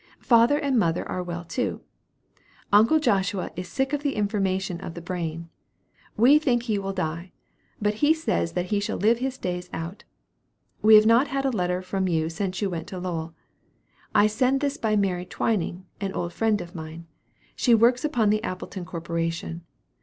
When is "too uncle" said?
1.45-2.97